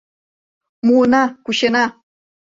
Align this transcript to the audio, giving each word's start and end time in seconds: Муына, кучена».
Муына, 0.85 1.23
кучена». 1.43 1.85